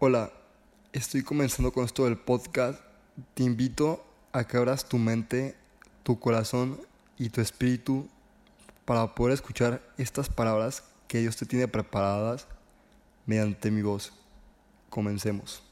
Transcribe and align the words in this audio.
Hola, 0.00 0.32
estoy 0.92 1.24
comenzando 1.24 1.72
con 1.72 1.84
esto 1.84 2.04
del 2.04 2.16
podcast. 2.16 2.80
Te 3.34 3.42
invito 3.42 4.06
a 4.30 4.46
que 4.46 4.56
abras 4.56 4.88
tu 4.88 4.96
mente, 4.96 5.56
tu 6.04 6.20
corazón 6.20 6.80
y 7.18 7.30
tu 7.30 7.40
espíritu 7.40 8.08
para 8.84 9.16
poder 9.16 9.34
escuchar 9.34 9.82
estas 9.98 10.28
palabras 10.28 10.84
que 11.08 11.18
Dios 11.18 11.36
te 11.36 11.46
tiene 11.46 11.66
preparadas 11.66 12.46
mediante 13.26 13.72
mi 13.72 13.82
voz. 13.82 14.12
Comencemos. 14.88 15.64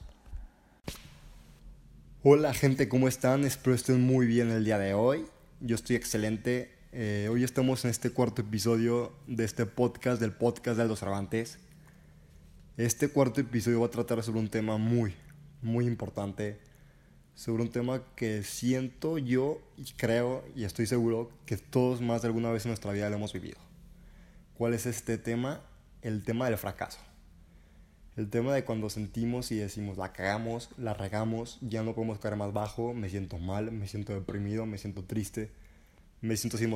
Hola 2.25 2.53
gente, 2.53 2.89
¿cómo 2.89 3.07
están? 3.07 3.45
Espero 3.45 3.77
estén 3.77 4.01
muy 4.01 4.27
bien 4.27 4.51
el 4.51 4.65
día 4.65 4.81
de 4.81 4.93
hoy. 4.93 5.25
Yo 5.61 5.77
estoy 5.77 5.95
excelente. 5.95 6.75
Eh, 6.91 7.29
hoy 7.31 7.45
estamos 7.45 7.85
en 7.85 7.93
este 7.93 8.11
cuarto 8.11 8.43
episodio 8.43 9.13
de 9.29 9.45
este 9.45 9.67
podcast, 9.67 10.21
del 10.21 10.33
podcast 10.33 10.79
de 10.79 10.89
los 10.89 10.99
Cervantes. 10.99 11.61
Este 12.77 13.09
cuarto 13.09 13.41
episodio 13.41 13.81
va 13.81 13.87
a 13.87 13.91
tratar 13.91 14.23
sobre 14.23 14.39
un 14.39 14.51
tema 14.51 14.77
muy, 14.77 15.15
muy 15.63 15.87
importante. 15.87 16.59
Sobre 17.35 17.63
un 17.63 17.71
tema 17.71 18.03
que 18.17 18.43
siento 18.43 19.17
yo 19.17 19.63
y 19.79 19.93
creo 19.93 20.45
y 20.55 20.65
estoy 20.65 20.87
seguro 20.87 21.31
que 21.47 21.57
todos 21.57 22.03
más 22.03 22.21
de 22.21 22.29
alguna 22.29 22.51
vez 22.51 22.67
en 22.67 22.71
nuestra 22.73 22.93
vida 22.93 23.09
lo 23.09 23.17
hemos 23.17 23.33
vivido. 23.33 23.57
¿Cuál 24.59 24.75
es 24.75 24.85
este 24.85 25.17
tema? 25.17 25.63
El 26.03 26.23
tema 26.23 26.51
del 26.51 26.59
fracaso. 26.59 26.99
El 28.15 28.29
tema 28.29 28.53
de 28.53 28.67
cuando 28.67 28.91
sentimos 28.91 29.53
y 29.53 29.57
decimos 29.57 29.97
la 29.97 30.13
cagamos, 30.13 30.69
la 30.77 30.93
regamos, 30.93 31.57
ya 31.63 31.83
no 31.83 31.95
podemos 31.95 32.19
caer 32.19 32.37
más 32.37 32.53
bajo, 32.53 32.93
me 32.93 33.09
siento 33.09 33.39
mal, 33.39 33.73
me 33.73 33.89
siento 33.89 34.13
deprimido, 34.13 34.67
me 34.67 34.77
siento 34.77 35.03
triste, 35.03 35.51
me 36.21 36.37
siento 36.37 36.59
sin 36.59 36.69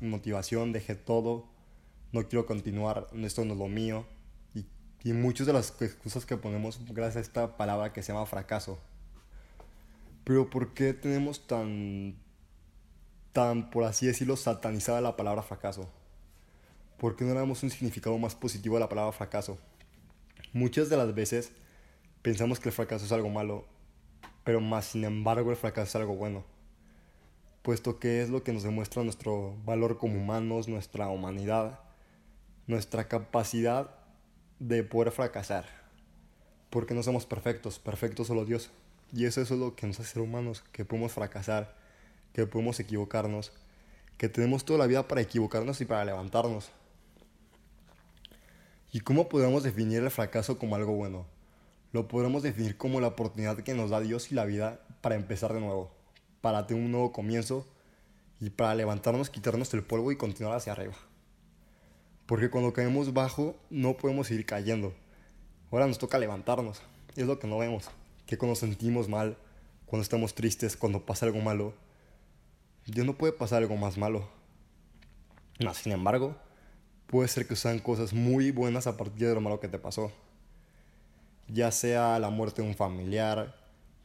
motivación, 0.00 0.70
dejé 0.70 0.94
todo, 0.94 1.48
no 2.12 2.28
quiero 2.28 2.46
continuar, 2.46 3.08
esto 3.14 3.44
no 3.44 3.54
es 3.54 3.58
lo 3.58 3.66
mío, 3.66 4.06
y 5.02 5.12
muchas 5.12 5.46
de 5.46 5.52
las 5.52 5.80
excusas 5.80 6.26
que 6.26 6.36
ponemos 6.36 6.80
gracias 6.92 7.16
a 7.16 7.20
esta 7.20 7.56
palabra 7.56 7.92
que 7.92 8.02
se 8.02 8.12
llama 8.12 8.26
fracaso. 8.26 8.78
Pero 10.24 10.50
¿por 10.50 10.74
qué 10.74 10.92
tenemos 10.92 11.46
tan, 11.46 12.16
tan, 13.32 13.70
por 13.70 13.84
así 13.84 14.06
decirlo, 14.06 14.36
satanizada 14.36 15.00
la 15.00 15.16
palabra 15.16 15.42
fracaso? 15.42 15.90
¿Por 16.98 17.16
qué 17.16 17.24
no 17.24 17.32
le 17.32 17.40
damos 17.40 17.62
un 17.62 17.70
significado 17.70 18.18
más 18.18 18.34
positivo 18.34 18.76
a 18.76 18.80
la 18.80 18.88
palabra 18.88 19.12
fracaso? 19.12 19.58
Muchas 20.52 20.90
de 20.90 20.98
las 20.98 21.14
veces 21.14 21.52
pensamos 22.20 22.60
que 22.60 22.68
el 22.68 22.74
fracaso 22.74 23.06
es 23.06 23.12
algo 23.12 23.30
malo, 23.30 23.64
pero 24.44 24.60
más 24.60 24.86
sin 24.86 25.04
embargo 25.04 25.50
el 25.50 25.56
fracaso 25.56 25.88
es 25.88 25.96
algo 25.96 26.14
bueno, 26.14 26.44
puesto 27.62 27.98
que 27.98 28.20
es 28.20 28.28
lo 28.28 28.42
que 28.42 28.52
nos 28.52 28.64
demuestra 28.64 29.02
nuestro 29.02 29.56
valor 29.64 29.96
como 29.96 30.16
humanos, 30.16 30.68
nuestra 30.68 31.08
humanidad, 31.08 31.80
nuestra 32.66 33.08
capacidad 33.08 33.99
de 34.60 34.84
poder 34.84 35.10
fracasar. 35.10 35.64
Porque 36.68 36.94
no 36.94 37.02
somos 37.02 37.26
perfectos, 37.26 37.80
perfecto 37.80 38.24
solo 38.24 38.44
Dios. 38.44 38.70
Y 39.12 39.24
eso, 39.24 39.40
es 39.40 39.50
lo 39.50 39.74
que 39.74 39.88
nos 39.88 39.98
hace 39.98 40.12
ser 40.12 40.22
humanos, 40.22 40.62
que 40.70 40.84
podemos 40.84 41.12
fracasar, 41.12 41.74
que 42.32 42.46
podemos 42.46 42.78
equivocarnos, 42.78 43.52
que 44.16 44.28
tenemos 44.28 44.64
toda 44.64 44.78
la 44.78 44.86
vida 44.86 45.08
para 45.08 45.22
equivocarnos 45.22 45.80
y 45.80 45.84
para 45.84 46.04
levantarnos. 46.04 46.70
¿Y 48.92 49.00
cómo 49.00 49.28
podemos 49.28 49.64
definir 49.64 50.02
el 50.02 50.10
fracaso 50.10 50.58
como 50.58 50.76
algo 50.76 50.92
bueno? 50.92 51.26
Lo 51.92 52.06
podemos 52.06 52.42
definir 52.42 52.76
como 52.76 53.00
la 53.00 53.08
oportunidad 53.08 53.58
que 53.58 53.74
nos 53.74 53.90
da 53.90 53.98
Dios 53.98 54.30
y 54.30 54.36
la 54.36 54.44
vida 54.44 54.80
para 55.00 55.16
empezar 55.16 55.52
de 55.52 55.60
nuevo, 55.60 55.90
para 56.40 56.66
tener 56.66 56.84
un 56.84 56.92
nuevo 56.92 57.12
comienzo 57.12 57.66
y 58.40 58.50
para 58.50 58.74
levantarnos, 58.74 59.30
quitarnos 59.30 59.74
el 59.74 59.82
polvo 59.82 60.12
y 60.12 60.16
continuar 60.16 60.56
hacia 60.56 60.72
arriba. 60.72 60.94
Porque 62.30 62.48
cuando 62.48 62.72
caemos 62.72 63.12
bajo 63.12 63.56
no 63.70 63.96
podemos 63.96 64.28
seguir 64.28 64.46
cayendo. 64.46 64.94
Ahora 65.72 65.88
nos 65.88 65.98
toca 65.98 66.16
levantarnos. 66.16 66.80
Es 67.16 67.26
lo 67.26 67.40
que 67.40 67.48
no 67.48 67.58
vemos. 67.58 67.90
Que 68.24 68.38
cuando 68.38 68.54
sentimos 68.54 69.08
mal, 69.08 69.36
cuando 69.84 70.04
estamos 70.04 70.32
tristes, 70.32 70.76
cuando 70.76 71.04
pasa 71.04 71.26
algo 71.26 71.40
malo, 71.40 71.74
ya 72.86 73.02
no 73.02 73.18
puede 73.18 73.32
pasar 73.32 73.64
algo 73.64 73.76
más 73.76 73.98
malo. 73.98 74.28
No, 75.58 75.74
sin 75.74 75.90
embargo, 75.90 76.36
puede 77.08 77.26
ser 77.26 77.48
que 77.48 77.56
sean 77.56 77.80
cosas 77.80 78.12
muy 78.12 78.52
buenas 78.52 78.86
a 78.86 78.96
partir 78.96 79.26
de 79.26 79.34
lo 79.34 79.40
malo 79.40 79.58
que 79.58 79.66
te 79.66 79.80
pasó. 79.80 80.12
Ya 81.48 81.72
sea 81.72 82.20
la 82.20 82.30
muerte 82.30 82.62
de 82.62 82.68
un 82.68 82.76
familiar, 82.76 83.56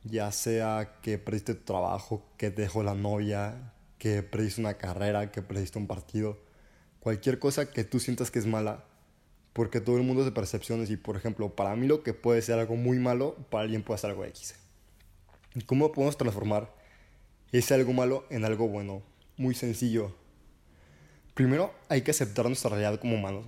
ya 0.04 0.32
sea 0.32 0.98
que 1.04 1.20
perdiste 1.20 1.54
tu 1.54 1.64
trabajo, 1.64 2.26
que 2.38 2.50
te 2.50 2.64
dejó 2.64 2.82
la 2.82 2.96
novia, 2.96 3.72
que 4.00 4.24
perdiste 4.24 4.62
una 4.62 4.80
carrera, 4.80 5.32
que 5.32 5.44
perdiste 5.44 5.78
un 5.78 5.86
partido 5.86 6.44
cualquier 7.06 7.38
cosa 7.38 7.70
que 7.70 7.84
tú 7.84 8.00
sientas 8.00 8.32
que 8.32 8.40
es 8.40 8.48
mala, 8.48 8.84
porque 9.54 9.80
todo 9.80 9.98
el 9.98 10.02
mundo 10.02 10.24
es 10.24 10.26
de 10.26 10.32
percepciones 10.32 10.90
y, 10.90 10.98
por 10.98 11.16
ejemplo, 11.16 11.56
para 11.56 11.76
mí 11.76 11.86
lo 11.86 12.02
que 12.02 12.16
puede 12.16 12.42
ser 12.42 12.58
algo 12.58 12.78
muy 12.78 12.98
malo, 12.98 13.36
para 13.52 13.62
alguien 13.62 13.84
puede 13.84 14.00
ser 14.00 14.10
algo 14.10 14.26
X. 14.26 14.56
¿Cómo 15.68 15.92
podemos 15.92 16.18
transformar 16.18 16.74
ese 17.52 17.76
algo 17.76 17.94
malo 17.94 18.26
en 18.32 18.44
algo 18.44 18.68
bueno? 18.68 19.04
Muy 19.38 19.54
sencillo. 19.54 20.16
Primero 21.36 21.76
hay 21.90 22.02
que 22.02 22.10
aceptar 22.10 22.48
nuestra 22.48 22.72
realidad 22.72 23.00
como 23.00 23.18
humanos. 23.18 23.46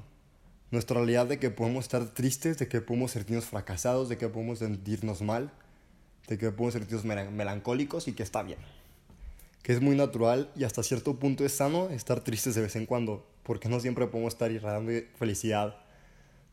Nuestra 0.69 0.97
realidad 0.97 1.25
de 1.25 1.39
que 1.39 1.49
podemos 1.49 1.85
estar 1.85 2.05
tristes, 2.13 2.59
de 2.59 2.67
que 2.67 2.81
podemos 2.81 3.09
sentirnos 3.09 3.45
fracasados, 3.45 4.07
de 4.07 4.19
que 4.19 4.29
podemos 4.29 4.59
sentirnos 4.59 5.23
mal, 5.23 5.51
de 6.27 6.37
que 6.37 6.51
podemos 6.51 6.73
sentirnos 6.73 7.05
melancólicos 7.05 8.07
y 8.07 8.13
que 8.13 8.21
está 8.21 8.43
bien. 8.43 8.59
Que 9.63 9.73
es 9.73 9.81
muy 9.81 9.95
natural 9.95 10.51
y 10.55 10.63
hasta 10.63 10.83
cierto 10.83 11.15
punto 11.15 11.43
es 11.43 11.53
sano 11.53 11.89
estar 11.89 12.23
tristes 12.23 12.53
de 12.53 12.61
vez 12.61 12.75
en 12.75 12.85
cuando 12.85 13.25
porque 13.47 13.69
no 13.69 13.79
siempre 13.79 14.05
podemos 14.07 14.33
estar 14.33 14.51
irradiando 14.51 14.91
felicidad, 15.17 15.77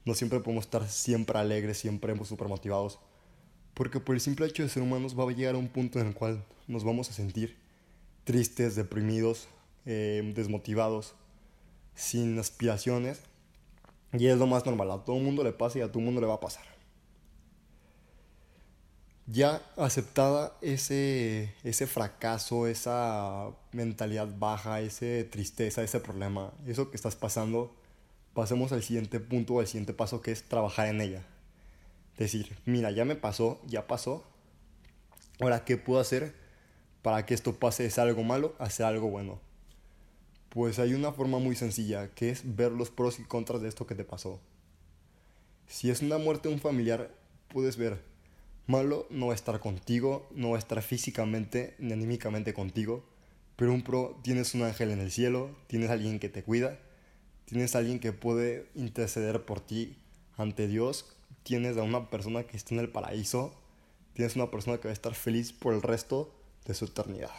no 0.05 0.15
siempre 0.15 0.39
podemos 0.39 0.65
estar 0.67 0.89
siempre 0.89 1.37
alegres, 1.37 1.79
siempre 1.79 2.15
súper 2.25 2.47
motivados, 2.47 3.01
porque 3.75 3.99
por 3.99 4.15
el 4.15 4.21
simple 4.21 4.47
hecho 4.47 4.63
de 4.63 4.69
ser 4.69 4.81
humanos 4.81 5.19
va 5.19 5.25
a 5.25 5.33
llegar 5.33 5.57
a 5.57 5.59
un 5.59 5.67
punto 5.67 5.99
en 5.99 6.07
el 6.07 6.15
cual 6.15 6.45
nos 6.69 6.85
vamos 6.85 7.11
a 7.11 7.13
sentir 7.13 7.57
tristes, 8.23 8.77
deprimidos, 8.77 9.49
eh, 9.87 10.33
desmotivados, 10.37 11.17
sin 11.97 12.39
aspiraciones, 12.39 13.23
y 14.13 14.29
es 14.29 14.39
lo 14.39 14.47
más 14.47 14.65
normal, 14.65 14.93
a 14.93 15.05
todo 15.05 15.17
mundo 15.17 15.43
le 15.43 15.53
pasa 15.53 15.81
y 15.81 15.83
a 15.83 15.91
todo 15.91 16.01
mundo 16.01 16.21
le 16.21 16.29
va 16.29 16.35
a 16.35 16.41
pasar. 16.41 16.74
Ya 19.27 19.63
aceptada 19.77 20.55
ese, 20.61 21.55
ese 21.65 21.87
fracaso, 21.87 22.67
esa 22.67 23.51
mentalidad 23.73 24.29
baja, 24.39 24.83
esa 24.83 25.29
tristeza, 25.31 25.83
ese 25.83 25.99
problema, 25.99 26.53
eso 26.67 26.91
que 26.91 26.97
estás 26.97 27.17
pasando, 27.17 27.75
pasemos 28.35 28.73
al 28.73 28.83
siguiente 28.83 29.21
punto 29.21 29.61
al 29.61 29.67
siguiente 29.67 29.95
paso 29.95 30.21
que 30.21 30.31
es 30.31 30.43
trabajar 30.43 30.89
en 30.89 31.01
ella. 31.01 31.23
Decir, 32.19 32.55
mira, 32.67 32.91
ya 32.91 33.07
me 33.07 33.17
pasó, 33.17 33.61
ya 33.67 33.87
pasó. 33.87 34.25
Ahora, 35.41 35.65
¿qué 35.65 35.79
puedo 35.79 36.01
hacer 36.01 36.35
para 37.01 37.25
que 37.25 37.33
esto 37.35 37.59
pase 37.59 37.89
de 37.89 38.03
algo 38.03 38.25
malo 38.25 38.55
a 38.59 38.69
ser 38.69 38.87
algo 38.87 39.09
bueno? 39.09 39.41
Pues 40.51 40.79
hay 40.79 40.93
una 40.95 41.13
forma 41.13 41.39
muy 41.39 41.57
sencilla, 41.57 42.11
que 42.15 42.31
es 42.31 42.57
ver 42.57 42.73
los 42.73 42.91
pros 42.91 43.19
y 43.19 43.25
contras 43.25 43.63
de 43.63 43.69
esto 43.69 43.87
que 43.87 43.95
te 43.95 44.05
pasó. 44.05 44.39
Si 45.67 45.91
es 45.91 46.03
una 46.03 46.19
muerte 46.19 46.49
de 46.49 46.55
un 46.55 46.61
familiar, 46.61 47.11
puedes 47.49 47.77
ver 47.79 48.14
Malo 48.67 49.07
no 49.11 49.27
va 49.27 49.33
a 49.33 49.37
estar 49.37 49.61
contigo, 49.61 50.27
no 50.35 50.51
va 50.51 50.57
a 50.57 50.59
estar 50.59 50.81
físicamente 50.83 51.75
ni 51.79 51.93
anímicamente 51.93 52.55
contigo, 52.55 53.05
pero 53.57 53.73
un 53.73 53.83
pro 53.83 54.19
tienes 54.23 54.55
un 54.55 54.63
ángel 54.63 54.91
en 54.91 55.01
el 55.01 55.11
cielo, 55.11 55.55
tienes 55.67 55.91
alguien 55.91 56.19
que 56.19 56.31
te 56.31 56.43
cuida, 56.43 56.79
tienes 57.45 57.77
alguien 57.77 58.01
que 58.01 58.13
puede 58.13 58.67
interceder 58.75 59.45
por 59.45 59.61
ti 59.61 59.97
ante 60.39 60.67
Dios, 60.67 61.15
tienes 61.43 61.77
a 61.77 61.83
una 61.83 62.09
persona 62.09 62.45
que 62.45 62.57
está 62.57 62.75
en 62.75 62.81
el 62.81 62.89
paraíso, 62.89 63.55
tienes 64.15 64.35
una 64.35 64.51
persona 64.51 64.79
que 64.79 64.89
va 64.89 64.91
a 64.91 64.95
estar 64.95 65.15
feliz 65.15 65.53
por 65.53 65.75
el 65.75 65.83
resto 65.83 66.35
de 66.65 66.75
su 66.75 66.87
eternidad. 66.87 67.31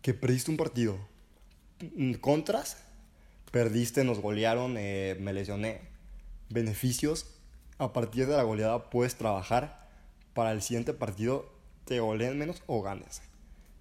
Que 0.00 0.14
perdiste 0.14 0.50
un 0.50 0.56
partido. 0.56 0.98
Contras, 2.22 2.78
perdiste, 3.52 4.04
nos 4.04 4.20
golearon, 4.20 4.76
eh, 4.78 5.16
me 5.20 5.32
lesioné. 5.34 5.82
Beneficios, 6.48 7.26
a 7.78 7.92
partir 7.92 8.26
de 8.26 8.36
la 8.36 8.42
goleada 8.42 8.90
puedes 8.90 9.16
trabajar 9.16 9.88
para 10.34 10.52
el 10.52 10.62
siguiente 10.62 10.92
partido 10.92 11.50
te 11.84 12.00
goleen 12.00 12.38
menos 12.38 12.62
o 12.66 12.82
ganes. 12.82 13.22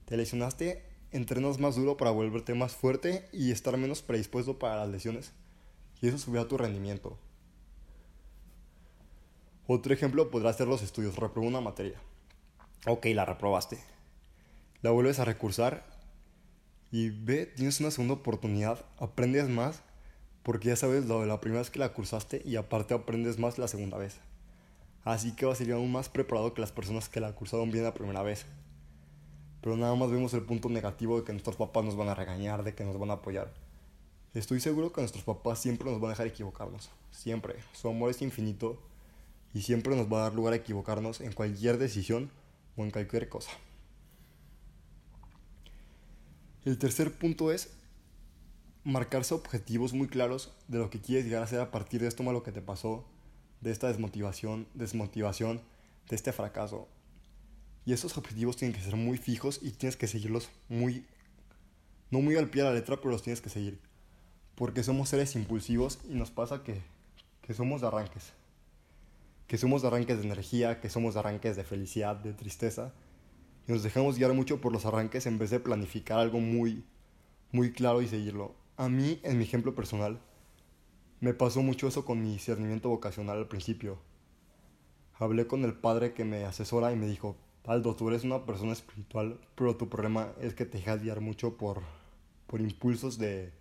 Te 0.05 0.15
lesionaste, 0.15 0.83
entrenas 1.11 1.59
más 1.59 1.75
duro 1.75 1.97
para 1.97 2.11
volverte 2.11 2.53
más 2.53 2.73
fuerte 2.73 3.27
y 3.33 3.51
estar 3.51 3.75
menos 3.77 4.01
predispuesto 4.01 4.57
para 4.57 4.77
las 4.77 4.89
lesiones. 4.89 5.33
Y 6.01 6.07
eso 6.07 6.17
subirá 6.17 6.47
tu 6.47 6.57
rendimiento. 6.57 7.17
Otro 9.65 9.93
ejemplo 9.93 10.31
podrá 10.31 10.53
ser 10.53 10.67
los 10.67 10.81
estudios. 10.81 11.17
Reprobó 11.17 11.47
una 11.47 11.59
materia. 11.59 11.99
Ok, 12.85 13.07
la 13.07 13.25
reprobaste. 13.25 13.77
La 14.81 14.91
vuelves 14.91 15.19
a 15.19 15.25
recursar 15.25 15.83
y 16.91 17.09
ve, 17.09 17.47
tienes 17.47 17.81
una 17.81 17.91
segunda 17.91 18.13
oportunidad, 18.13 18.85
aprendes 18.97 19.49
más 19.49 19.83
porque 20.47 20.69
ya 20.69 20.77
sabes 20.77 21.05
lo 21.07 21.19
de 21.19 21.27
la 21.27 21.41
primera 21.41 21.59
vez 21.59 21.69
que 21.69 21.77
la 21.77 21.91
cursaste 21.91 22.41
y 22.45 22.55
aparte 22.55 22.93
aprendes 22.93 23.37
más 23.37 23.57
la 23.57 23.67
segunda 23.67 23.97
vez. 23.97 24.15
Así 25.03 25.35
que 25.35 25.45
vas 25.45 25.59
a 25.59 25.63
ir 25.65 25.73
aún 25.73 25.91
más 25.91 26.07
preparado 26.07 26.53
que 26.53 26.61
las 26.61 26.71
personas 26.71 27.09
que 27.09 27.19
la 27.19 27.35
cursaron 27.35 27.69
bien 27.69 27.83
la 27.83 27.93
primera 27.93 28.23
vez. 28.23 28.45
Pero 29.59 29.75
nada 29.75 29.93
más 29.95 30.09
vemos 30.09 30.33
el 30.33 30.43
punto 30.43 30.69
negativo 30.69 31.19
de 31.19 31.25
que 31.25 31.33
nuestros 31.33 31.57
papás 31.57 31.83
nos 31.83 31.97
van 31.97 32.07
a 32.07 32.15
regañar, 32.15 32.63
de 32.63 32.73
que 32.73 32.85
nos 32.85 32.97
van 32.97 33.09
a 33.09 33.15
apoyar. 33.15 33.53
Estoy 34.33 34.61
seguro 34.61 34.93
que 34.93 35.01
nuestros 35.01 35.25
papás 35.25 35.59
siempre 35.59 35.91
nos 35.91 35.99
van 35.99 36.11
a 36.11 36.13
dejar 36.13 36.27
equivocarnos. 36.27 36.91
Siempre. 37.11 37.55
Su 37.73 37.89
amor 37.89 38.11
es 38.11 38.21
infinito 38.21 38.81
y 39.53 39.63
siempre 39.63 39.97
nos 39.97 40.09
va 40.09 40.19
a 40.19 40.21
dar 40.21 40.33
lugar 40.33 40.53
a 40.53 40.55
equivocarnos 40.55 41.19
en 41.19 41.33
cualquier 41.33 41.77
decisión 41.77 42.31
o 42.77 42.85
en 42.85 42.91
cualquier 42.91 43.27
cosa. 43.27 43.51
El 46.63 46.77
tercer 46.77 47.11
punto 47.17 47.51
es 47.51 47.73
marcarse 48.87 49.33
objetivos 49.33 49.91
muy 49.91 50.07
claros 50.07 50.53
de 50.69 50.77
lo 50.77 50.89
que 50.89 51.01
quieres 51.01 51.25
llegar 51.25 51.43
a 51.43 51.47
ser 51.47 51.59
a 51.59 51.71
partir 51.71 51.99
de 51.99 52.07
esto 52.07 52.23
malo 52.23 52.41
que 52.41 52.53
te 52.53 52.61
pasó, 52.61 53.03
de 53.59 53.71
esta 53.71 53.89
desmotivación, 53.89 54.65
desmotivación, 54.75 55.61
de 56.07 56.15
este 56.15 56.31
fracaso. 56.31 56.87
Y 57.83 57.91
esos 57.91 58.17
objetivos 58.17 58.55
tienen 58.55 58.73
que 58.73 58.81
ser 58.81 58.95
muy 58.95 59.17
fijos 59.17 59.59
y 59.61 59.71
tienes 59.71 59.97
que 59.97 60.07
seguirlos 60.07 60.49
muy, 60.69 61.05
no 62.11 62.21
muy 62.21 62.37
al 62.37 62.49
pie 62.49 62.63
de 62.63 62.69
la 62.69 62.75
letra, 62.75 62.95
pero 62.95 63.09
los 63.09 63.23
tienes 63.23 63.41
que 63.41 63.49
seguir. 63.49 63.81
Porque 64.55 64.83
somos 64.83 65.09
seres 65.09 65.35
impulsivos 65.35 65.99
y 66.09 66.13
nos 66.13 66.31
pasa 66.31 66.63
que, 66.63 66.81
que 67.41 67.53
somos 67.53 67.81
de 67.81 67.87
arranques. 67.87 68.31
Que 69.47 69.57
somos 69.57 69.81
de 69.81 69.89
arranques 69.89 70.17
de 70.17 70.23
energía, 70.23 70.79
que 70.79 70.89
somos 70.89 71.15
de 71.15 71.19
arranques 71.19 71.57
de 71.57 71.65
felicidad, 71.65 72.15
de 72.15 72.31
tristeza. 72.31 72.93
Y 73.67 73.73
nos 73.73 73.83
dejamos 73.83 74.17
guiar 74.17 74.31
mucho 74.31 74.61
por 74.61 74.71
los 74.71 74.85
arranques 74.85 75.25
en 75.25 75.37
vez 75.37 75.49
de 75.49 75.59
planificar 75.59 76.19
algo 76.19 76.39
muy, 76.39 76.85
muy 77.51 77.73
claro 77.73 78.01
y 78.01 78.07
seguirlo. 78.07 78.55
A 78.77 78.89
mí, 78.89 79.19
en 79.23 79.39
mi 79.39 79.43
ejemplo 79.43 79.73
personal, 79.73 80.19
me 81.19 81.33
pasó 81.33 81.63
mucho 81.63 81.87
eso 81.87 82.05
con 82.05 82.21
mi 82.21 82.33
discernimiento 82.33 82.89
vocacional 82.89 83.39
al 83.39 83.47
principio. 83.47 83.97
Hablé 85.17 85.47
con 85.47 85.65
el 85.65 85.73
padre 85.73 86.13
que 86.13 86.25
me 86.25 86.45
asesora 86.45 86.91
y 86.91 86.95
me 86.95 87.07
dijo, 87.07 87.35
Aldo, 87.65 87.95
tú 87.95 88.07
eres 88.09 88.23
una 88.23 88.45
persona 88.45 88.73
espiritual, 88.73 89.39
pero 89.55 89.75
tu 89.77 89.89
problema 89.89 90.31
es 90.39 90.53
que 90.53 90.65
te 90.65 90.77
dejas 90.77 91.01
guiar 91.01 91.21
mucho 91.21 91.57
por, 91.57 91.81
por 92.45 92.61
impulsos 92.61 93.17
de, 93.17 93.51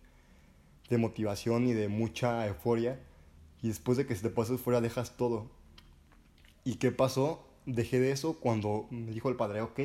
de 0.90 0.98
motivación 0.98 1.66
y 1.66 1.72
de 1.72 1.88
mucha 1.88 2.46
euforia. 2.46 3.00
Y 3.62 3.68
después 3.68 3.96
de 3.96 4.06
que 4.06 4.14
se 4.14 4.20
te 4.20 4.28
pase 4.28 4.52
euforia 4.52 4.82
dejas 4.82 5.16
todo. 5.16 5.50
¿Y 6.62 6.74
qué 6.74 6.92
pasó? 6.92 7.48
Dejé 7.64 8.00
de 8.00 8.12
eso 8.12 8.38
cuando 8.38 8.86
me 8.90 9.12
dijo 9.12 9.30
el 9.30 9.36
padre, 9.36 9.62
ok, 9.62 9.80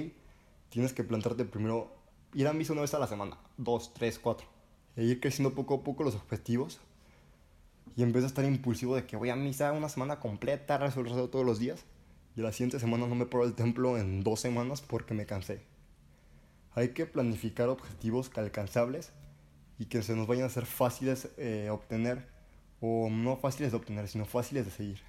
tienes 0.68 0.92
que 0.92 1.06
plantarte 1.06 1.46
primero, 1.46 1.90
ir 2.34 2.50
a 2.50 2.54
misa 2.54 2.74
una 2.74 2.82
vez 2.82 2.94
a 2.94 3.00
la 3.00 3.08
semana, 3.08 3.38
dos, 3.56 3.94
tres, 3.94 4.20
cuatro. 4.20 4.51
E 4.96 5.04
ir 5.04 5.20
creciendo 5.20 5.56
poco 5.56 5.76
a 5.76 5.84
poco 5.84 6.04
los 6.04 6.16
objetivos 6.16 6.80
y 7.96 8.04
en 8.04 8.14
vez 8.14 8.24
de 8.24 8.28
estar 8.28 8.46
impulsivo 8.46 8.96
de 8.96 9.06
que 9.06 9.18
voy 9.18 9.30
a 9.30 9.36
misa 9.36 9.72
una 9.72 9.90
semana 9.90 10.20
completa, 10.20 10.78
rezo 10.78 11.04
todos 11.30 11.46
los 11.46 11.60
días, 11.60 11.84
y 12.36 12.42
la 12.42 12.52
siguiente 12.52 12.80
semana 12.80 13.08
no 13.08 13.16
me 13.16 13.26
paro 13.26 13.44
el 13.44 13.54
templo 13.54 13.98
en 13.98 14.24
dos 14.24 14.40
semanas 14.40 14.82
porque 14.82 15.14
me 15.14 15.26
cansé. 15.26 15.62
Hay 16.74 16.90
que 16.90 17.06
planificar 17.06 17.68
objetivos 17.68 18.32
alcanzables 18.36 19.12
y 19.78 19.86
que 19.86 20.02
se 20.04 20.16
nos 20.16 20.28
vayan 20.28 20.46
a 20.46 20.50
ser 20.50 20.66
fáciles 20.66 21.30
eh, 21.38 21.70
obtener, 21.70 22.30
o 22.80 23.10
no 23.10 23.36
fáciles 23.38 23.72
de 23.72 23.78
obtener, 23.78 24.08
sino 24.08 24.26
fáciles 24.26 24.66
de 24.66 24.72
seguir. 24.72 25.02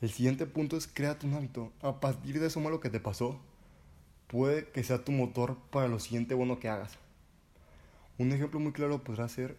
El 0.00 0.10
siguiente 0.10 0.46
punto 0.46 0.76
es 0.76 0.86
créate 0.86 1.26
un 1.26 1.34
hábito. 1.34 1.72
A 1.82 2.00
partir 2.00 2.40
de 2.40 2.46
eso 2.46 2.60
malo 2.60 2.80
que 2.80 2.90
te 2.90 3.00
pasó, 3.00 3.38
puede 4.26 4.68
que 4.70 4.82
sea 4.82 5.04
tu 5.04 5.12
motor 5.12 5.56
para 5.70 5.88
lo 5.88 5.98
siguiente 5.98 6.34
bueno 6.34 6.58
que 6.58 6.68
hagas. 6.68 6.98
Un 8.18 8.32
ejemplo 8.32 8.58
muy 8.58 8.72
claro 8.72 9.04
podrá 9.04 9.28
ser 9.28 9.58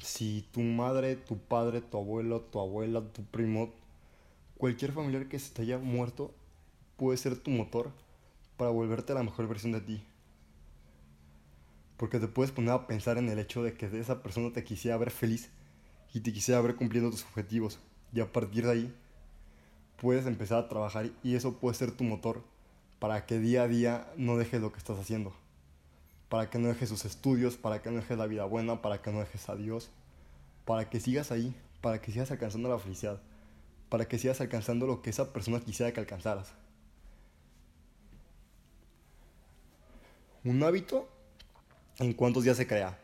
si 0.00 0.46
tu 0.52 0.60
madre, 0.60 1.16
tu 1.16 1.36
padre, 1.36 1.80
tu 1.80 1.96
abuelo, 1.96 2.40
tu 2.40 2.60
abuela, 2.60 3.00
tu 3.12 3.24
primo, 3.24 3.72
cualquier 4.56 4.92
familiar 4.92 5.28
que 5.28 5.40
se 5.40 5.52
te 5.52 5.62
haya 5.62 5.78
muerto, 5.78 6.32
puede 6.96 7.18
ser 7.18 7.36
tu 7.36 7.50
motor 7.50 7.90
para 8.56 8.70
volverte 8.70 9.14
la 9.14 9.24
mejor 9.24 9.48
versión 9.48 9.72
de 9.72 9.80
ti. 9.80 10.04
Porque 11.96 12.20
te 12.20 12.28
puedes 12.28 12.52
poner 12.52 12.70
a 12.70 12.86
pensar 12.86 13.18
en 13.18 13.28
el 13.28 13.40
hecho 13.40 13.64
de 13.64 13.74
que 13.74 13.86
esa 13.98 14.22
persona 14.22 14.52
te 14.52 14.62
quisiera 14.62 14.96
ver 14.96 15.10
feliz 15.10 15.50
y 16.12 16.20
te 16.20 16.32
quisiera 16.32 16.60
ver 16.60 16.76
cumpliendo 16.76 17.10
tus 17.10 17.24
objetivos. 17.24 17.80
Y 18.12 18.20
a 18.20 18.32
partir 18.32 18.64
de 18.64 18.70
ahí, 18.70 18.94
puedes 20.00 20.26
empezar 20.26 20.58
a 20.58 20.68
trabajar 20.68 21.10
y 21.24 21.34
eso 21.34 21.58
puede 21.58 21.74
ser 21.74 21.90
tu 21.90 22.04
motor 22.04 22.44
para 23.00 23.26
que 23.26 23.40
día 23.40 23.64
a 23.64 23.68
día 23.68 24.12
no 24.16 24.36
dejes 24.36 24.60
lo 24.60 24.70
que 24.70 24.78
estás 24.78 25.00
haciendo 25.00 25.34
para 26.34 26.50
que 26.50 26.58
no 26.58 26.66
dejes 26.66 26.88
sus 26.88 27.04
estudios, 27.04 27.56
para 27.56 27.80
que 27.80 27.90
no 27.90 27.98
dejes 27.98 28.18
la 28.18 28.26
vida 28.26 28.44
buena, 28.44 28.82
para 28.82 29.00
que 29.00 29.12
no 29.12 29.20
dejes 29.20 29.48
a 29.48 29.54
Dios, 29.54 29.92
para 30.64 30.90
que 30.90 30.98
sigas 30.98 31.30
ahí, 31.30 31.54
para 31.80 32.00
que 32.00 32.10
sigas 32.10 32.32
alcanzando 32.32 32.68
la 32.68 32.76
felicidad, 32.76 33.22
para 33.88 34.08
que 34.08 34.18
sigas 34.18 34.40
alcanzando 34.40 34.84
lo 34.88 35.00
que 35.00 35.10
esa 35.10 35.32
persona 35.32 35.60
quisiera 35.60 35.92
que 35.92 36.00
alcanzaras. 36.00 36.52
Un 40.42 40.60
hábito, 40.64 41.08
¿en 42.00 42.12
cuántos 42.14 42.42
días 42.42 42.56
se 42.56 42.66
crea? 42.66 42.98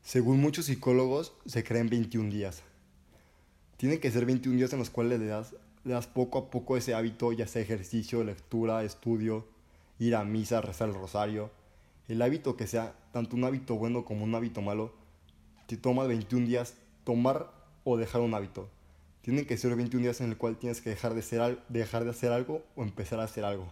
Según 0.00 0.40
muchos 0.40 0.66
psicólogos, 0.66 1.32
se 1.46 1.64
crea 1.64 1.80
en 1.80 1.88
21 1.88 2.30
días. 2.30 2.62
Tienen 3.76 3.98
que 3.98 4.12
ser 4.12 4.24
21 4.24 4.56
días 4.56 4.72
en 4.72 4.78
los 4.78 4.90
cuales 4.90 5.18
le 5.18 5.26
das, 5.26 5.56
le 5.82 5.94
das 5.94 6.06
poco 6.06 6.38
a 6.38 6.48
poco 6.48 6.76
ese 6.76 6.94
hábito, 6.94 7.32
ya 7.32 7.48
sea 7.48 7.60
ejercicio, 7.60 8.22
lectura, 8.22 8.84
estudio, 8.84 9.48
ir 9.98 10.14
a 10.14 10.22
misa, 10.22 10.60
rezar 10.60 10.90
el 10.90 10.94
rosario, 10.94 11.50
el 12.08 12.22
hábito 12.22 12.56
que 12.56 12.66
sea, 12.66 12.94
tanto 13.12 13.36
un 13.36 13.44
hábito 13.44 13.76
bueno 13.76 14.04
como 14.04 14.24
un 14.24 14.34
hábito 14.34 14.60
malo, 14.60 14.92
te 15.66 15.76
toma 15.76 16.04
21 16.04 16.46
días 16.46 16.74
tomar 17.04 17.50
o 17.84 17.96
dejar 17.96 18.20
un 18.20 18.34
hábito. 18.34 18.68
Tienen 19.22 19.46
que 19.46 19.56
ser 19.56 19.74
21 19.76 20.02
días 20.02 20.20
en 20.20 20.30
el 20.30 20.36
cual 20.36 20.56
tienes 20.56 20.80
que 20.80 20.90
dejar 20.90 21.14
de, 21.14 21.20
hacer 22.10 22.32
algo 22.32 22.62
o 22.74 22.82
empezar 22.82 23.20
a 23.20 23.24
hacer 23.24 23.44
algo. 23.44 23.66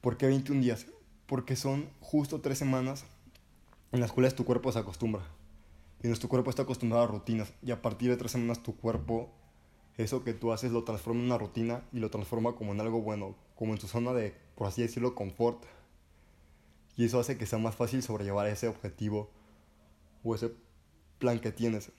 ¿Por 0.00 0.16
qué 0.16 0.26
21 0.26 0.60
días? 0.60 0.86
Porque 1.26 1.56
son 1.56 1.88
justo 2.00 2.40
3 2.40 2.56
semanas 2.56 3.04
en 3.90 4.00
las 4.00 4.12
cuales 4.12 4.36
tu 4.36 4.44
cuerpo 4.44 4.70
se 4.70 4.78
acostumbra. 4.78 5.22
Y 6.02 6.06
nuestro 6.06 6.28
cuerpo 6.28 6.50
está 6.50 6.62
acostumbrado 6.62 7.04
a 7.04 7.08
rutinas. 7.08 7.52
Y 7.62 7.72
a 7.72 7.82
partir 7.82 8.10
de 8.10 8.16
3 8.16 8.30
semanas 8.30 8.62
tu 8.62 8.76
cuerpo, 8.76 9.28
eso 9.96 10.22
que 10.22 10.34
tú 10.34 10.52
haces 10.52 10.70
lo 10.70 10.84
transforma 10.84 11.20
en 11.20 11.26
una 11.26 11.38
rutina 11.38 11.82
y 11.92 11.98
lo 11.98 12.10
transforma 12.10 12.54
como 12.54 12.72
en 12.72 12.80
algo 12.80 13.00
bueno. 13.00 13.34
Como 13.56 13.72
en 13.72 13.80
tu 13.80 13.88
zona 13.88 14.12
de, 14.12 14.34
por 14.54 14.68
así 14.68 14.82
decirlo, 14.82 15.16
confort 15.16 15.64
y 16.96 17.04
eso 17.04 17.20
hace 17.20 17.36
que 17.36 17.46
sea 17.46 17.58
más 17.58 17.76
fácil 17.76 18.02
sobrellevar 18.02 18.46
ese 18.46 18.68
objetivo 18.68 19.30
o 20.24 20.34
ese 20.34 20.52
plan 21.18 21.38
que 21.38 21.52
tienes. 21.52 21.90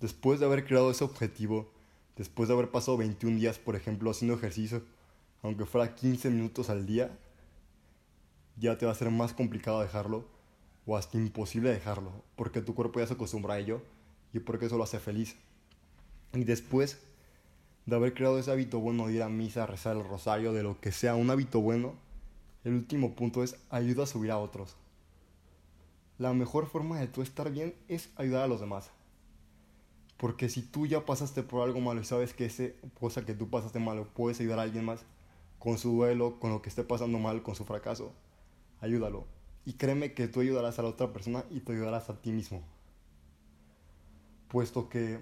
Después 0.00 0.40
de 0.40 0.46
haber 0.46 0.66
creado 0.66 0.90
ese 0.90 1.04
objetivo, 1.04 1.70
después 2.16 2.48
de 2.48 2.54
haber 2.54 2.70
pasado 2.70 2.98
21 2.98 3.38
días, 3.38 3.58
por 3.58 3.76
ejemplo, 3.76 4.10
haciendo 4.10 4.36
ejercicio, 4.36 4.82
aunque 5.42 5.64
fuera 5.64 5.94
15 5.94 6.30
minutos 6.30 6.68
al 6.68 6.86
día, 6.86 7.18
ya 8.56 8.76
te 8.78 8.86
va 8.86 8.92
a 8.92 8.96
ser 8.96 9.10
más 9.10 9.32
complicado 9.32 9.80
dejarlo 9.80 10.26
o 10.86 10.96
hasta 10.96 11.16
imposible 11.16 11.70
dejarlo, 11.70 12.12
porque 12.36 12.60
tu 12.60 12.74
cuerpo 12.74 13.00
ya 13.00 13.06
se 13.06 13.14
acostumbra 13.14 13.54
a 13.54 13.58
ello 13.58 13.82
y 14.32 14.40
porque 14.40 14.66
eso 14.66 14.76
lo 14.76 14.84
hace 14.84 14.98
feliz. 14.98 15.36
Y 16.34 16.44
después 16.44 16.98
de 17.86 17.96
haber 17.96 18.14
creado 18.14 18.38
ese 18.38 18.50
hábito 18.50 18.80
bueno 18.80 19.06
de 19.06 19.14
ir 19.14 19.22
a 19.22 19.28
misa, 19.28 19.66
rezar 19.66 19.96
el 19.96 20.04
rosario, 20.04 20.52
de 20.52 20.62
lo 20.62 20.80
que 20.80 20.92
sea, 20.92 21.14
un 21.14 21.30
hábito 21.30 21.60
bueno, 21.60 21.94
el 22.64 22.74
último 22.74 23.14
punto 23.14 23.42
es 23.44 23.56
ayuda 23.70 24.04
a 24.04 24.06
subir 24.06 24.30
a 24.30 24.38
otros. 24.38 24.76
La 26.18 26.32
mejor 26.32 26.66
forma 26.66 26.98
de 26.98 27.06
tú 27.06 27.22
estar 27.22 27.50
bien 27.50 27.74
es 27.88 28.10
ayudar 28.16 28.42
a 28.44 28.48
los 28.48 28.60
demás. 28.60 28.90
Porque 30.16 30.48
si 30.48 30.62
tú 30.62 30.86
ya 30.86 31.04
pasaste 31.04 31.42
por 31.42 31.62
algo 31.62 31.80
malo 31.80 32.00
y 32.00 32.04
sabes 32.04 32.32
que 32.32 32.46
esa 32.46 32.64
cosa 32.98 33.26
que 33.26 33.34
tú 33.34 33.50
pasaste 33.50 33.78
malo 33.80 34.08
puedes 34.14 34.40
ayudar 34.40 34.60
a 34.60 34.62
alguien 34.62 34.84
más 34.84 35.04
con 35.58 35.76
su 35.76 35.92
duelo, 35.92 36.38
con 36.40 36.50
lo 36.50 36.62
que 36.62 36.68
esté 36.68 36.84
pasando 36.84 37.18
mal, 37.18 37.42
con 37.42 37.54
su 37.54 37.64
fracaso, 37.64 38.12
ayúdalo. 38.80 39.26
Y 39.66 39.74
créeme 39.74 40.14
que 40.14 40.28
tú 40.28 40.40
ayudarás 40.40 40.78
a 40.78 40.82
la 40.82 40.88
otra 40.88 41.12
persona 41.12 41.44
y 41.50 41.60
te 41.60 41.72
ayudarás 41.72 42.08
a 42.10 42.20
ti 42.20 42.32
mismo. 42.32 42.62
Puesto 44.48 44.88
que 44.88 45.20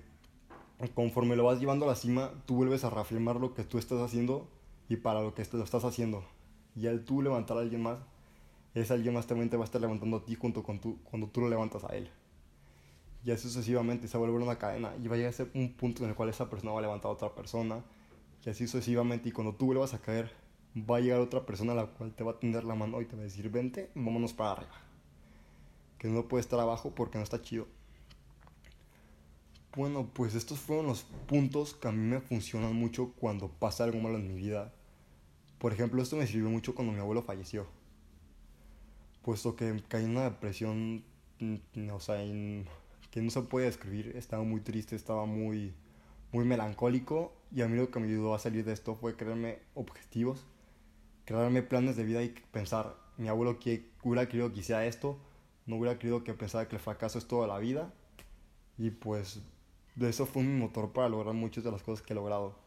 conforme 0.95 1.37
lo 1.37 1.45
vas 1.45 1.59
llevando 1.59 1.87
a 1.87 1.89
la 1.89 1.95
cima, 1.95 2.33
tú 2.47 2.57
vuelves 2.57 2.85
a 2.85 2.91
reafirmar 2.91 3.37
lo 3.37 3.55
que 3.55 3.65
tú 3.65 3.79
estás 3.79 4.01
haciendo 4.01 4.49
y 4.89 4.97
para 4.97 5.23
lo 5.23 5.35
que 5.35 5.47
lo 5.53 5.65
estás 5.65 5.85
haciendo. 5.85 6.25
Y 6.75 6.87
al 6.87 7.05
tú 7.05 7.23
levantar 7.23 7.57
a 7.57 7.61
alguien 7.61 7.83
más, 7.83 7.99
ese 8.75 8.95
alguien 8.95 9.15
más 9.15 9.27
también 9.27 9.51
te 9.51 9.57
va 9.57 9.65
a 9.65 9.67
estar 9.67 9.81
levantando 9.81 10.17
a 10.17 10.25
ti 10.25 10.35
junto 10.35 10.63
con 10.63 10.81
tú, 10.81 10.99
cuando 11.05 11.29
tú 11.29 11.43
lo 11.43 11.49
levantas 11.49 11.85
a 11.85 11.89
él. 11.89 12.11
Y 13.25 13.31
así 13.31 13.45
sucesivamente 13.45 14.09
se 14.09 14.19
volver 14.19 14.41
una 14.41 14.59
cadena 14.59 14.95
y 15.03 15.07
va 15.07 15.15
a 15.15 15.17
llegar 15.19 15.31
a 15.31 15.37
ser 15.37 15.51
un 15.55 15.73
punto 15.75 16.03
en 16.03 16.11
el 16.11 16.17
cual 16.17 16.29
esa 16.31 16.51
persona 16.51 16.73
va 16.73 16.79
a 16.79 16.83
levantar 16.83 17.11
a 17.11 17.15
otra 17.15 17.35
persona. 17.35 17.85
Y 18.45 18.51
así 18.51 18.67
sucesivamente. 18.67 19.29
Y 19.29 19.33
cuando 19.33 19.55
tú 19.55 19.67
vuelvas 19.67 19.95
a 19.95 20.01
caer, 20.01 20.33
va 20.77 20.97
a 20.97 21.01
llegar 21.01 21.21
otra 21.21 21.47
persona 21.47 21.73
a 21.73 21.77
la 21.77 21.87
cual 21.87 22.13
te 22.15 22.25
va 22.25 22.33
a 22.33 22.41
tender 22.41 22.65
la 22.65 22.75
mano 22.75 23.01
y 23.01 23.05
te 23.05 23.15
va 23.15 23.23
a 23.23 23.25
decir, 23.25 23.49
vente, 23.51 23.91
vámonos 23.95 24.33
para 24.33 24.53
arriba. 24.53 24.75
Que 25.99 26.09
no 26.09 26.27
puede 26.27 26.41
estar 26.41 26.59
abajo 26.59 26.93
porque 26.95 27.19
no 27.19 27.25
está 27.25 27.41
chido. 27.41 27.69
Bueno, 29.77 30.11
pues 30.13 30.35
estos 30.35 30.59
fueron 30.59 30.87
los 30.87 31.05
puntos 31.29 31.75
que 31.75 31.89
a 31.89 31.93
mí 31.93 31.99
me 31.99 32.21
funcionan 32.21 32.75
mucho 32.75 33.13
cuando 33.13 33.49
pasa 33.49 33.85
algo 33.85 34.01
malo 34.01 34.19
en 34.19 34.27
mi 34.27 34.35
vida 34.35 34.73
por 35.63 35.73
ejemplo, 35.73 36.03
esto 36.03 36.17
me 36.17 36.27
sirvió 36.27 36.51
mucho 36.51 36.75
cuando 36.75 36.93
mi 36.93 36.99
abuelo 36.99 37.23
falleció. 37.23 37.69
Puesto 39.23 39.55
que 39.55 39.81
caí 39.87 40.05
en 40.05 40.11
una 40.11 40.25
depresión, 40.25 41.05
mm, 41.39 41.89
o 41.93 42.01
sea, 42.01 42.17
que 42.17 43.23
no 43.23 43.31
se 43.31 43.43
puede 43.43 43.67
describir. 43.67 44.17
Estaba 44.17 44.43
muy 44.43 44.61
triste, 44.61 44.97
estaba 44.97 45.25
muy, 45.25 45.73
muy 46.33 46.45
melancólico. 46.45 47.33
Y 47.53 47.63
a 47.63 47.69
mí 47.69 47.77
lo 47.77 47.93
que 47.93 48.01
me 48.01 48.09
ayudó 48.09 48.35
a 48.35 48.41
salir 48.41 48.65
de 48.65 48.73
esto 48.73 48.97
fue 48.97 49.15
crearme 49.17 49.61
objetivos, 49.75 50.45
crearme 51.27 51.63
planes 51.63 51.95
de 51.97 52.03
vida 52.03 52.25
y 52.25 52.31
pensar, 52.51 52.97
mi 53.17 53.29
abuelo 53.29 53.61
que 53.61 53.89
hubiera 54.03 54.27
querido 54.29 54.53
que 54.53 54.59
hiciera 54.59 54.85
esto, 54.85 55.17
no 55.67 55.77
hubiera 55.77 55.97
querido 55.97 56.25
que 56.25 56.35
pensara 56.35 56.67
que 56.67 56.75
el 56.75 56.83
fracaso 56.83 57.21
es 57.21 57.29
toda 57.29 57.47
la 57.47 57.61
vida. 57.61 57.95
Y 58.79 58.91
pues 58.91 59.41
de 59.95 60.09
eso 60.09 60.27
fue 60.27 60.43
mi 60.43 60.59
motor 60.59 60.93
para 60.93 61.09
lograr 61.09 61.37
muchas 61.37 61.63
de 61.63 61.71
las 61.71 61.85
cosas 61.85 62.05
que 62.05 62.15
he 62.15 62.17
logrado. 62.17 62.62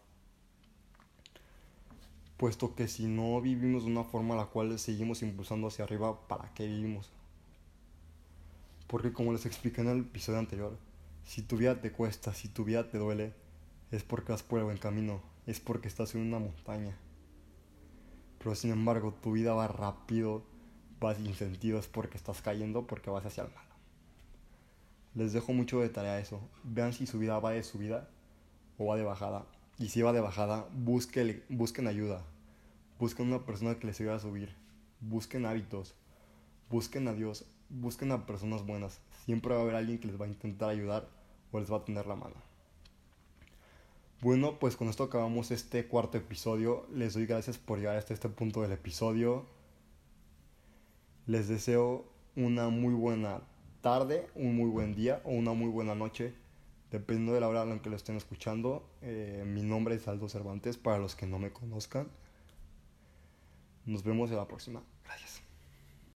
Puesto 2.37 2.75
que 2.75 2.87
si 2.87 3.07
no 3.07 3.39
vivimos 3.41 3.85
de 3.85 3.91
una 3.91 4.03
forma 4.03 4.35
la 4.35 4.47
cual 4.47 4.77
seguimos 4.77 5.21
impulsando 5.21 5.67
hacia 5.67 5.85
arriba, 5.85 6.27
¿para 6.27 6.53
qué 6.53 6.67
vivimos? 6.67 7.11
Porque 8.87 9.13
como 9.13 9.31
les 9.31 9.45
expliqué 9.45 9.81
en 9.81 9.87
el 9.87 9.99
episodio 9.99 10.39
anterior, 10.39 10.77
si 11.23 11.41
tu 11.41 11.57
vida 11.57 11.81
te 11.81 11.91
cuesta, 11.91 12.33
si 12.33 12.49
tu 12.49 12.65
vida 12.65 12.89
te 12.89 12.97
duele, 12.97 13.33
es 13.91 14.03
porque 14.03 14.31
vas 14.31 14.43
por 14.43 14.59
el 14.59 14.65
buen 14.65 14.77
camino, 14.77 15.21
es 15.47 15.59
porque 15.59 15.87
estás 15.87 16.13
en 16.15 16.21
una 16.21 16.39
montaña. 16.39 16.95
Pero 18.37 18.53
sin 18.53 18.71
embargo, 18.71 19.13
tu 19.13 19.31
vida 19.31 19.53
va 19.53 19.67
rápido, 19.67 20.43
vas 20.99 21.17
sin 21.17 21.33
sentido, 21.33 21.79
es 21.79 21.87
porque 21.87 22.17
estás 22.17 22.41
cayendo, 22.41 22.85
porque 22.85 23.09
vas 23.09 23.25
hacia 23.25 23.43
el 23.43 23.49
malo. 23.49 23.65
Les 25.15 25.33
dejo 25.33 25.53
mucho 25.53 25.79
de 25.79 25.89
tarea 25.89 26.19
eso. 26.19 26.41
Vean 26.63 26.93
si 26.93 27.07
su 27.07 27.17
vida 27.17 27.39
va 27.39 27.51
de 27.51 27.63
subida 27.63 28.09
o 28.77 28.87
va 28.87 28.97
de 28.97 29.03
bajada. 29.03 29.45
Y 29.77 29.89
si 29.89 30.01
va 30.01 30.13
de 30.13 30.21
bajada, 30.21 30.67
busquen, 30.73 31.43
busquen 31.49 31.87
ayuda. 31.87 32.23
Busquen 32.99 33.27
una 33.27 33.45
persona 33.45 33.77
que 33.77 33.87
les 33.87 33.99
ayude 33.99 34.13
a 34.13 34.19
subir. 34.19 34.55
Busquen 35.01 35.45
hábitos. 35.45 35.93
Busquen 36.69 37.07
a 37.07 37.13
Dios. 37.13 37.45
Busquen 37.69 38.11
a 38.11 38.25
personas 38.25 38.65
buenas. 38.65 39.01
Siempre 39.25 39.53
va 39.53 39.59
a 39.59 39.63
haber 39.63 39.75
alguien 39.75 39.99
que 39.99 40.07
les 40.07 40.19
va 40.19 40.25
a 40.25 40.29
intentar 40.29 40.69
ayudar 40.69 41.09
o 41.51 41.59
les 41.59 41.71
va 41.71 41.77
a 41.77 41.85
tener 41.85 42.05
la 42.05 42.15
mano. 42.15 42.35
Bueno, 44.21 44.59
pues 44.59 44.77
con 44.77 44.87
esto 44.87 45.03
acabamos 45.03 45.51
este 45.51 45.87
cuarto 45.87 46.17
episodio. 46.17 46.87
Les 46.93 47.13
doy 47.13 47.25
gracias 47.25 47.57
por 47.57 47.79
llegar 47.79 47.97
hasta 47.97 48.13
este 48.13 48.29
punto 48.29 48.61
del 48.61 48.71
episodio. 48.71 49.45
Les 51.27 51.47
deseo 51.47 52.05
una 52.35 52.69
muy 52.69 52.93
buena 52.93 53.41
tarde, 53.81 54.27
un 54.35 54.55
muy 54.55 54.69
buen 54.69 54.95
día 54.95 55.21
o 55.25 55.31
una 55.31 55.53
muy 55.53 55.69
buena 55.69 55.95
noche, 55.95 56.33
dependiendo 56.99 57.33
de 57.33 57.41
la 57.41 57.49
hora 57.49 57.63
en 57.63 57.79
que 57.79 57.89
lo 57.89 57.95
estén 57.95 58.15
escuchando. 58.15 58.89
Eh, 59.01 59.43
mi 59.45 59.63
nombre 59.63 59.95
es 59.95 60.07
Aldo 60.07 60.29
Cervantes, 60.29 60.77
para 60.77 60.97
los 60.97 61.15
que 61.15 61.25
no 61.25 61.39
me 61.39 61.51
conozcan. 61.51 62.09
Nos 63.85 64.03
vemos 64.03 64.31
en 64.31 64.37
la 64.37 64.47
próxima. 64.47 64.81
Gracias. 65.03 65.34